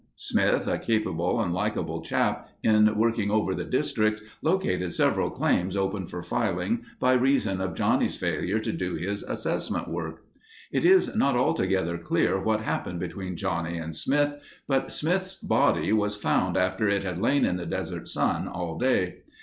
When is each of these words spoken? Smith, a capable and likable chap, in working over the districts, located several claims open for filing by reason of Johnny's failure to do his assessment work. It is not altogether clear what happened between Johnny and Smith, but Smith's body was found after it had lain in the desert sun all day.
Smith, 0.15 0.65
a 0.67 0.79
capable 0.79 1.39
and 1.39 1.53
likable 1.53 2.01
chap, 2.01 2.49
in 2.63 2.97
working 2.97 3.29
over 3.29 3.53
the 3.53 3.63
districts, 3.63 4.23
located 4.41 4.95
several 4.95 5.29
claims 5.29 5.75
open 5.77 6.07
for 6.07 6.23
filing 6.23 6.81
by 6.99 7.13
reason 7.13 7.61
of 7.61 7.75
Johnny's 7.75 8.15
failure 8.15 8.57
to 8.57 8.73
do 8.73 8.95
his 8.95 9.21
assessment 9.21 9.87
work. 9.87 10.23
It 10.71 10.83
is 10.85 11.15
not 11.15 11.35
altogether 11.35 11.99
clear 11.99 12.39
what 12.39 12.61
happened 12.61 12.99
between 12.99 13.37
Johnny 13.37 13.77
and 13.77 13.95
Smith, 13.95 14.37
but 14.67 14.91
Smith's 14.91 15.35
body 15.35 15.93
was 15.93 16.15
found 16.15 16.57
after 16.57 16.87
it 16.89 17.03
had 17.03 17.21
lain 17.21 17.45
in 17.45 17.57
the 17.57 17.67
desert 17.67 18.07
sun 18.09 18.47
all 18.47 18.79
day. 18.79 19.17